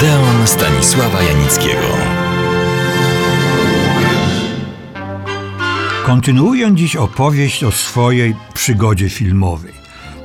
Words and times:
Odeon 0.00 0.46
Stanisława 0.46 1.22
Janickiego. 1.22 1.88
Kontynuuję 6.06 6.74
dziś 6.74 6.96
opowieść 6.96 7.64
o 7.64 7.72
swojej 7.72 8.34
przygodzie 8.54 9.08
filmowej. 9.10 9.72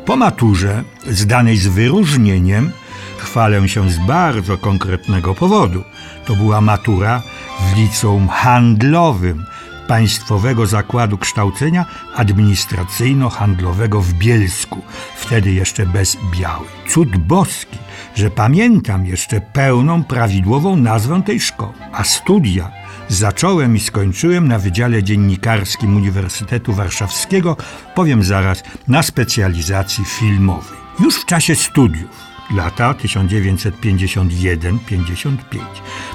Po 0.06 0.16
maturze, 0.16 0.84
zdanej 1.08 1.58
z 1.58 1.68
wyróżnieniem, 1.68 2.72
chwalę 3.18 3.70
się 3.70 3.90
z 3.90 3.98
bardzo 3.98 4.58
konkretnego 4.58 5.36
powodu. 5.36 5.84
To 6.26 6.36
była 6.36 6.62
matura 6.62 7.22
w 7.60 7.78
liceum 7.78 8.28
handlowym 8.28 9.46
Państwowego 9.88 10.66
Zakładu 10.66 11.18
Kształcenia 11.18 11.86
Administracyjno-Handlowego 12.16 14.02
w 14.02 14.14
Bielsku, 14.14 14.82
wtedy 15.16 15.52
jeszcze 15.52 15.86
bez 15.86 16.18
białej. 16.40 16.70
Cud 16.88 17.18
boski, 17.18 17.78
że 18.16 18.30
pamiętam 18.30 19.06
jeszcze 19.06 19.42
pełną, 19.42 20.04
prawidłową 20.04 20.76
nazwę 20.76 21.24
tej 21.24 21.40
szkoły. 21.40 21.74
A 21.92 22.04
studia 22.04 22.72
zacząłem 23.08 23.76
i 23.76 23.80
skończyłem 23.80 24.48
na 24.48 24.60
Wydziale 24.60 25.04
Dziennikarskim 25.04 25.96
Uniwersytetu 25.96 26.74
Warszawskiego, 26.74 27.58
powiem 27.96 28.24
zaraz, 28.24 28.64
na 28.88 29.04
specjalizacji 29.04 30.06
filmowej. 30.06 30.78
Już 31.00 31.16
w 31.16 31.26
czasie 31.26 31.56
studiów, 31.56 32.10
lata 32.52 32.94
1951-55, 32.94 35.38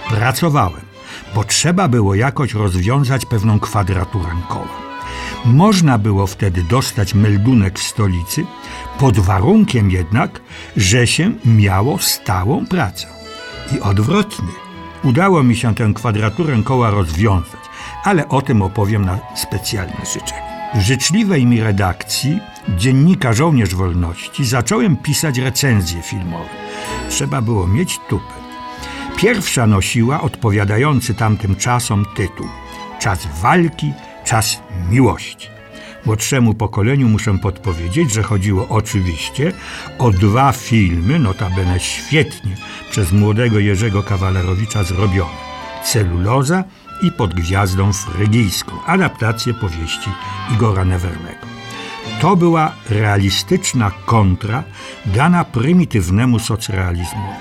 pracowałem 0.09 0.90
bo 1.35 1.45
trzeba 1.45 1.89
było 1.89 2.15
jakoś 2.15 2.55
rozwiązać 2.55 3.27
pewną 3.27 3.61
kwadraturę 3.61 4.31
koła. 4.49 4.91
Można 5.45 5.99
było 5.99 6.27
wtedy 6.27 6.63
dostać 6.63 7.15
meldunek 7.15 7.79
w 7.79 7.83
stolicy, 7.83 8.45
pod 8.99 9.19
warunkiem 9.19 9.91
jednak, 9.91 10.41
że 10.77 11.07
się 11.07 11.33
miało 11.45 11.99
stałą 11.99 12.67
pracę. 12.67 13.07
I 13.77 13.81
odwrotnie. 13.81 14.49
Udało 15.05 15.43
mi 15.43 15.57
się 15.57 15.75
tę 15.75 15.93
kwadraturę 15.95 16.63
koła 16.65 16.91
rozwiązać, 16.91 17.61
ale 18.05 18.29
o 18.29 18.43
tym 18.43 18.63
opowiem 18.63 19.05
na 19.05 19.19
specjalne 19.37 20.07
życzenie. 20.15 20.51
W 20.75 20.81
życzliwej 20.81 21.47
mi 21.47 21.61
redakcji 21.61 22.41
dziennika 22.69 23.33
Żołnierz 23.33 23.75
Wolności 23.75 24.45
zacząłem 24.45 24.97
pisać 24.97 25.39
recenzje 25.39 26.03
filmowe. 26.03 26.49
Trzeba 27.09 27.43
było 27.43 27.67
mieć 27.67 28.01
tupę. 28.09 28.40
Pierwsza 29.21 29.67
nosiła 29.67 30.21
odpowiadający 30.21 31.15
tamtym 31.15 31.57
czasom 31.57 32.07
tytuł 32.17 32.47
Czas 33.01 33.27
walki, 33.43 33.93
czas 34.25 34.63
miłości. 34.91 35.49
Młodszemu 36.07 36.55
pokoleniu 36.55 37.09
muszę 37.09 37.39
podpowiedzieć, 37.39 38.13
że 38.13 38.23
chodziło 38.23 38.69
oczywiście 38.69 39.53
o 39.99 40.11
dwa 40.11 40.53
filmy, 40.53 41.19
notabene 41.19 41.81
świetnie 41.81 42.55
przez 42.91 43.13
młodego 43.13 43.59
Jerzego 43.59 44.03
Kawalerowicza 44.03 44.85
zrobione. 44.85 45.31
Celuloza 45.85 46.65
i 47.03 47.13
Pod 47.13 47.35
gwiazdą 47.35 47.93
frygijską, 47.93 48.73
adaptację 48.87 49.55
powieści 49.55 50.11
Igora 50.53 50.85
Neverlego. 50.85 51.47
To 52.21 52.37
była 52.37 52.73
realistyczna 52.91 53.91
kontra 54.07 54.63
dana 55.07 55.45
prymitywnemu 55.45 56.39
socrealizmowi. 56.39 57.37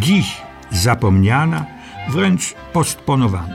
Dziś 0.00 0.45
zapomniana, 0.70 1.66
wręcz 2.08 2.54
postponowana. 2.72 3.54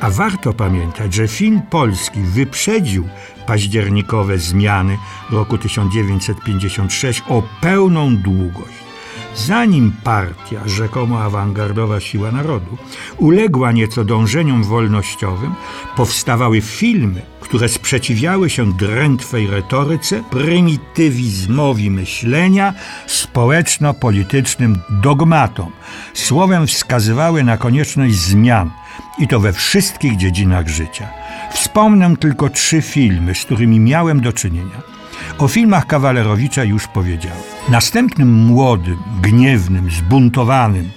A 0.00 0.10
warto 0.10 0.52
pamiętać, 0.52 1.14
że 1.14 1.28
film 1.28 1.62
polski 1.70 2.20
wyprzedził 2.20 3.08
październikowe 3.46 4.38
zmiany 4.38 4.98
roku 5.30 5.58
1956 5.58 7.22
o 7.28 7.42
pełną 7.60 8.16
długość. 8.16 8.91
Zanim 9.34 9.92
partia, 10.04 10.68
rzekomo 10.68 11.22
awangardowa 11.22 12.00
siła 12.00 12.32
narodu, 12.32 12.76
uległa 13.16 13.72
nieco 13.72 14.04
dążeniom 14.04 14.64
wolnościowym, 14.64 15.54
powstawały 15.96 16.60
filmy, 16.60 17.22
które 17.40 17.68
sprzeciwiały 17.68 18.50
się 18.50 18.72
drętwej 18.72 19.46
retoryce, 19.46 20.22
prymitywizmowi 20.30 21.90
myślenia, 21.90 22.74
społeczno-politycznym 23.06 24.78
dogmatom, 24.90 25.70
słowem 26.14 26.66
wskazywały 26.66 27.44
na 27.44 27.56
konieczność 27.56 28.14
zmian 28.14 28.70
i 29.18 29.28
to 29.28 29.40
we 29.40 29.52
wszystkich 29.52 30.16
dziedzinach 30.16 30.68
życia. 30.68 31.08
Wspomnę 31.52 32.16
tylko 32.16 32.48
trzy 32.48 32.82
filmy, 32.82 33.34
z 33.34 33.44
którymi 33.44 33.80
miałem 33.80 34.20
do 34.20 34.32
czynienia. 34.32 34.91
O 35.38 35.48
filmach 35.48 35.86
Kawalerowicza 35.86 36.64
już 36.64 36.86
powiedziałem. 36.86 37.42
Następnym 37.68 38.32
młodym, 38.32 38.98
gniewnym, 39.22 39.90
zbuntowanym 39.90 40.90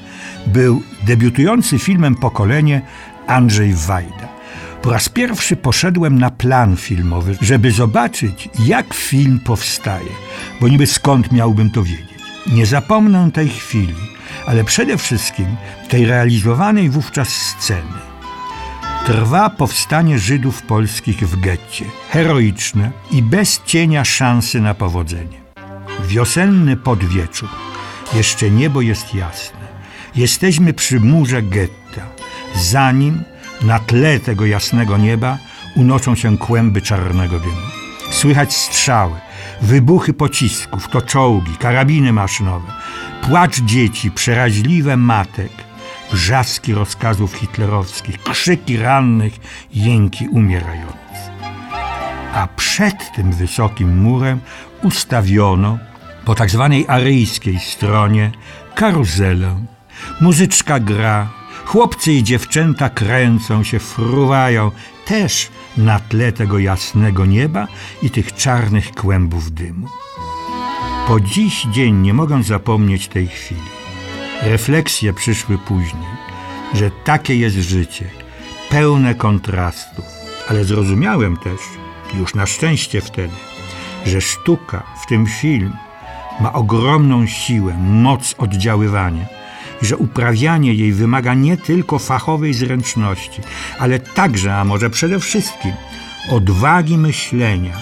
był 0.48 0.82
debiutujący 1.04 1.80
filmem 1.80 2.16
pokolenie 2.16 2.82
Andrzej 3.28 3.74
Wajda. 3.74 4.28
Po 4.82 4.92
raz 4.92 5.10
pierwszy 5.10 5.56
poszedłem 5.56 6.20
na 6.20 6.30
plan 6.30 6.76
filmowy, 6.76 7.38
żeby 7.42 7.72
zobaczyć, 7.72 8.50
jak 8.60 8.94
film 8.94 9.40
powstaje, 9.46 10.12
bo 10.62 10.68
niby 10.68 10.88
skąd 10.88 11.32
miałbym 11.32 11.72
to 11.72 11.84
wiedzieć. 11.84 12.16
Nie 12.54 12.66
zapomnę 12.66 13.32
tej 13.32 13.50
chwili, 13.50 13.96
ale 14.46 14.64
przede 14.64 14.98
wszystkim 14.98 15.46
tej 15.90 16.06
realizowanej 16.06 16.90
wówczas 16.90 17.30
sceny. 17.30 18.15
Trwa 19.06 19.50
powstanie 19.50 20.20
Żydów 20.20 20.62
polskich 20.62 21.30
w 21.30 21.40
getcie, 21.40 21.86
heroiczne 22.10 22.92
i 23.12 23.24
bez 23.24 23.62
cienia 23.66 24.06
szansy 24.06 24.62
na 24.62 24.74
powodzenie. 24.74 25.42
Wiosenny 26.08 26.78
podwieczór, 26.78 27.50
jeszcze 28.14 28.52
niebo 28.52 28.82
jest 28.82 29.16
jasne. 29.16 29.60
Jesteśmy 30.16 30.74
przy 30.74 31.00
murze 31.00 31.42
getta, 31.42 32.02
zanim 32.56 33.24
na 33.62 33.80
tle 33.80 34.20
tego 34.20 34.46
jasnego 34.46 34.98
nieba 34.98 35.38
unoszą 35.76 36.16
się 36.16 36.38
kłęby 36.38 36.82
czarnego 36.82 37.40
dymu. 37.40 37.68
Słychać 38.12 38.56
strzały, 38.56 39.16
wybuchy 39.62 40.14
pocisków, 40.14 40.88
to 40.88 41.02
czołgi, 41.02 41.58
karabiny 41.58 42.14
maszynowe, 42.14 42.72
płacz 43.22 43.60
dzieci, 43.62 44.12
przeraźliwe 44.12 44.98
matek, 44.98 45.65
wrzaski 46.12 46.74
rozkazów 46.74 47.34
hitlerowskich, 47.34 48.24
krzyki 48.24 48.78
rannych, 48.78 49.34
jęki 49.74 50.28
umierających. 50.28 50.96
A 52.34 52.48
przed 52.56 53.12
tym 53.16 53.32
wysokim 53.32 53.98
murem 53.98 54.40
ustawiono 54.84 55.78
po 56.26 56.36
tak 56.36 56.50
zwanej 56.50 56.86
aryjskiej 56.88 57.60
stronie 57.60 58.32
karuzelę. 58.76 59.66
Muzyczka 60.22 60.80
gra, 60.80 61.30
chłopcy 61.66 62.14
i 62.14 62.24
dziewczęta 62.24 62.90
kręcą 62.90 63.64
się, 63.64 63.80
fruwają, 63.80 64.72
też 65.06 65.50
na 65.78 66.00
tle 66.00 66.32
tego 66.32 66.60
jasnego 66.60 67.26
nieba 67.26 67.68
i 68.02 68.10
tych 68.10 68.36
czarnych 68.36 68.92
kłębów 68.92 69.52
dymu. 69.52 69.88
Po 71.08 71.20
dziś 71.20 71.68
dzień 71.72 71.96
nie 71.96 72.14
mogę 72.14 72.44
zapomnieć 72.44 73.08
tej 73.08 73.28
chwili. 73.28 73.85
Refleksje 74.46 75.14
przyszły 75.14 75.58
później, 75.58 76.08
że 76.74 76.92
takie 76.92 77.36
jest 77.36 77.56
życie, 77.56 78.10
pełne 78.70 79.16
kontrastów, 79.16 80.06
ale 80.48 80.64
zrozumiałem 80.64 81.38
też, 81.38 81.60
już 82.14 82.36
na 82.36 82.46
szczęście 82.46 83.02
wtedy, 83.02 83.34
że 84.06 84.22
sztuka, 84.22 84.84
w 85.04 85.08
tym 85.08 85.28
film, 85.28 85.74
ma 86.40 86.54
ogromną 86.54 87.28
siłę, 87.28 87.78
moc 87.78 88.36
oddziaływania 88.38 89.26
i 89.82 89.86
że 89.86 89.98
uprawianie 89.98 90.74
jej 90.74 90.94
wymaga 90.94 91.34
nie 91.34 91.58
tylko 91.58 92.00
fachowej 92.00 92.54
zręczności, 92.54 93.42
ale 93.80 94.00
także, 94.00 94.56
a 94.56 94.66
może 94.66 94.90
przede 94.90 95.20
wszystkim, 95.20 95.74
odwagi 96.30 96.98
myślenia, 96.98 97.78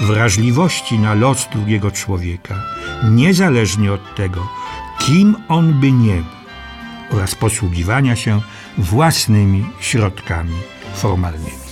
wrażliwości 0.00 0.98
na 0.98 1.14
los 1.14 1.48
drugiego 1.52 1.90
człowieka, 1.90 2.54
niezależnie 3.10 3.92
od 3.92 4.14
tego, 4.14 4.61
kim 5.06 5.36
on 5.48 5.80
by 5.80 5.92
nie 5.92 6.14
był, 6.14 7.18
oraz 7.18 7.34
posługiwania 7.34 8.16
się 8.16 8.40
własnymi 8.78 9.66
środkami 9.80 10.54
formalnymi. 10.94 11.62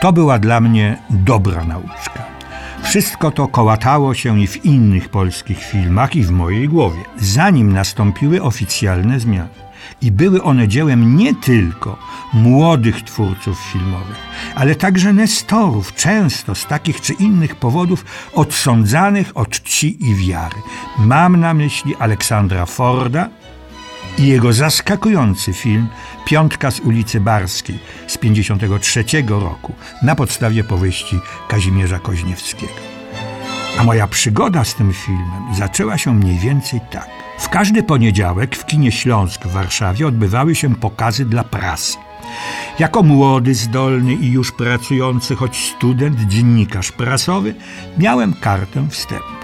To 0.00 0.12
była 0.12 0.38
dla 0.38 0.60
mnie 0.60 1.02
dobra 1.10 1.64
nauczka. 1.64 2.22
Wszystko 2.82 3.30
to 3.30 3.48
kołatało 3.48 4.14
się 4.14 4.40
i 4.40 4.46
w 4.46 4.64
innych 4.64 5.08
polskich 5.08 5.58
filmach, 5.64 6.16
i 6.16 6.22
w 6.22 6.30
mojej 6.30 6.68
głowie, 6.68 7.00
zanim 7.18 7.72
nastąpiły 7.72 8.42
oficjalne 8.42 9.20
zmiany. 9.20 9.69
I 10.02 10.12
były 10.12 10.42
one 10.42 10.68
dziełem 10.68 11.16
nie 11.16 11.34
tylko 11.34 11.98
młodych 12.32 13.02
twórców 13.02 13.58
filmowych, 13.72 14.16
ale 14.54 14.74
także 14.74 15.12
nestorów, 15.12 15.94
często 15.94 16.54
z 16.54 16.66
takich 16.66 17.00
czy 17.00 17.12
innych 17.12 17.56
powodów 17.56 18.04
odsądzanych 18.32 19.30
od 19.34 19.50
czci 19.50 20.04
i 20.04 20.14
wiary. 20.14 20.56
Mam 20.98 21.40
na 21.40 21.54
myśli 21.54 21.96
Aleksandra 21.96 22.66
Forda 22.66 23.28
i 24.18 24.26
jego 24.26 24.52
zaskakujący 24.52 25.52
film 25.52 25.88
Piątka 26.24 26.70
z 26.70 26.80
ulicy 26.80 27.20
Barskiej 27.20 27.78
z 28.06 28.18
1953 28.18 29.04
roku 29.28 29.74
na 30.02 30.14
podstawie 30.14 30.64
powieści 30.64 31.20
Kazimierza 31.48 31.98
Koźniewskiego. 31.98 32.89
A 33.78 33.84
moja 33.84 34.06
przygoda 34.06 34.64
z 34.64 34.74
tym 34.74 34.92
filmem 34.92 35.54
zaczęła 35.58 35.98
się 35.98 36.14
mniej 36.14 36.38
więcej 36.38 36.80
tak. 36.90 37.08
W 37.38 37.48
każdy 37.48 37.82
poniedziałek 37.82 38.56
w 38.56 38.66
kinie 38.66 38.92
Śląsk 38.92 39.46
w 39.46 39.52
Warszawie 39.52 40.06
odbywały 40.06 40.54
się 40.54 40.74
pokazy 40.74 41.24
dla 41.24 41.44
prasy. 41.44 41.96
Jako 42.78 43.02
młody, 43.02 43.54
zdolny 43.54 44.14
i 44.14 44.30
już 44.30 44.52
pracujący, 44.52 45.36
choć 45.36 45.56
student, 45.56 46.20
dziennikarz 46.20 46.92
prasowy, 46.92 47.54
miałem 47.98 48.34
kartę 48.34 48.88
wstępu. 48.90 49.40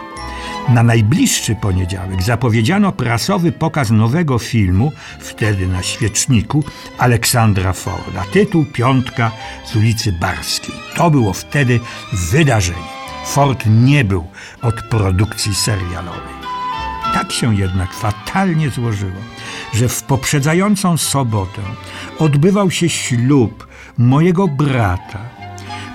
Na 0.69 0.82
najbliższy 0.82 1.55
poniedziałek 1.55 2.23
zapowiedziano 2.23 2.93
prasowy 2.93 3.52
pokaz 3.52 3.90
nowego 3.90 4.38
filmu, 4.38 4.93
wtedy 5.19 5.67
na 5.67 5.82
świeczniku, 5.82 6.64
Aleksandra 6.99 7.73
Forda. 7.73 8.25
Tytuł 8.32 8.64
Piątka 8.64 9.31
z 9.64 9.76
ulicy 9.76 10.12
Barskiej. 10.12 10.75
To 10.96 11.11
było 11.11 11.32
wtedy 11.32 11.81
wydarzenie. 12.12 12.95
Ford 13.26 13.64
nie 13.67 14.05
był 14.05 14.25
od 14.62 14.82
produkcji 14.82 15.55
serialowej. 15.55 16.37
Tak 17.14 17.32
się 17.32 17.55
jednak 17.55 17.94
fatalnie 17.94 18.70
złożyło, 18.70 19.20
że 19.75 19.88
w 19.88 20.02
poprzedzającą 20.02 20.96
sobotę 20.96 21.62
odbywał 22.19 22.70
się 22.70 22.88
ślub 22.88 23.67
mojego 23.99 24.49
brata. 24.49 25.19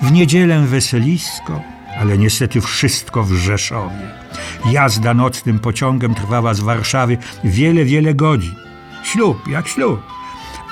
W 0.02 0.12
niedzielę 0.12 0.66
weselisko, 0.66 1.60
ale 2.00 2.18
niestety 2.18 2.60
wszystko 2.60 3.22
w 3.22 3.32
Rzeszowie. 3.32 4.10
Jazda 4.70 5.14
nocnym 5.14 5.58
pociągiem 5.58 6.14
trwała 6.14 6.54
z 6.54 6.60
Warszawy 6.60 7.18
wiele, 7.44 7.84
wiele 7.84 8.14
godzin. 8.14 8.54
Ślub 9.04 9.48
jak 9.48 9.68
ślub, 9.68 10.02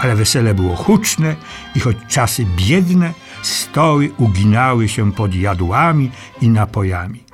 ale 0.00 0.16
wesele 0.16 0.54
było 0.54 0.76
huczne 0.76 1.36
i 1.74 1.80
choć 1.80 1.96
czasy 2.08 2.46
biedne, 2.56 3.12
stoły 3.42 4.10
uginały 4.18 4.88
się 4.88 5.12
pod 5.12 5.34
jadłami 5.34 6.10
i 6.40 6.48
napojami. 6.48 7.24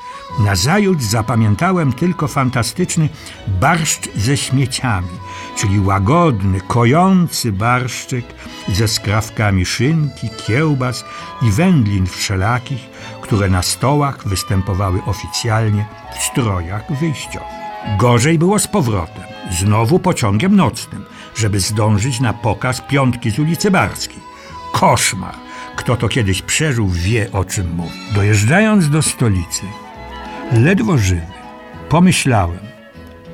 Nazajutrz 0.44 1.04
zapamiętałem 1.04 1.92
tylko 1.92 2.28
fantastyczny 2.28 3.08
barszcz 3.60 4.08
ze 4.16 4.36
śmieciami, 4.36 5.08
czyli 5.56 5.80
łagodny, 5.80 6.60
kojący 6.60 7.52
barszczyk 7.52 8.24
ze 8.68 8.88
skrawkami 8.88 9.66
szynki, 9.66 10.30
kiełbas 10.46 11.04
i 11.42 11.50
wędlin 11.50 12.06
wszelakich, 12.06 12.90
które 13.22 13.48
na 13.48 13.62
stołach 13.62 14.28
występowały 14.28 15.00
oficjalnie 15.06 15.86
w 16.18 16.22
strojach 16.22 16.98
wyjściowych. 17.00 17.48
Gorzej 17.98 18.38
było 18.38 18.58
z 18.58 18.68
powrotem, 18.68 19.35
znowu 19.50 19.98
pociągiem 19.98 20.56
nocnym, 20.56 21.04
żeby 21.36 21.60
zdążyć 21.60 22.20
na 22.20 22.32
pokaz 22.32 22.80
piątki 22.80 23.30
z 23.30 23.38
ulicy 23.38 23.70
Barskiej. 23.70 24.20
Koszmar! 24.72 25.34
Kto 25.76 25.96
to 25.96 26.08
kiedyś 26.08 26.42
przeżył, 26.42 26.88
wie 26.88 27.32
o 27.32 27.44
czym 27.44 27.74
mówi. 27.74 27.98
Dojeżdżając 28.14 28.90
do 28.90 29.02
stolicy, 29.02 29.62
ledwo 30.52 30.98
żywy, 30.98 31.26
pomyślałem, 31.88 32.58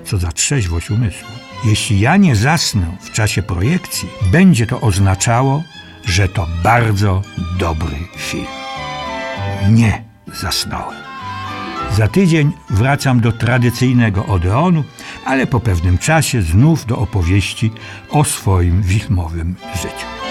co 0.04 0.18
za 0.18 0.32
trzeźwość 0.32 0.90
umysłu. 0.90 1.28
Jeśli 1.64 2.00
ja 2.00 2.16
nie 2.16 2.36
zasnę 2.36 2.96
w 3.00 3.10
czasie 3.10 3.42
projekcji, 3.42 4.08
będzie 4.32 4.66
to 4.66 4.80
oznaczało, 4.80 5.62
że 6.04 6.28
to 6.28 6.46
bardzo 6.62 7.22
dobry 7.58 7.96
film. 8.16 8.46
Nie 9.70 10.04
zasnąłem. 10.26 11.11
Za 11.96 12.08
tydzień 12.08 12.52
wracam 12.70 13.20
do 13.20 13.32
tradycyjnego 13.32 14.26
Odeonu, 14.26 14.84
ale 15.24 15.46
po 15.46 15.60
pewnym 15.60 15.98
czasie 15.98 16.42
znów 16.42 16.86
do 16.86 16.98
opowieści 16.98 17.70
o 18.10 18.24
swoim 18.24 18.82
filmowym 18.84 19.54
życiu. 19.74 20.21